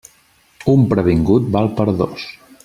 Un 0.73 0.87
previngut 0.93 1.53
val 1.57 1.71
per 1.81 1.87
dos. 2.01 2.27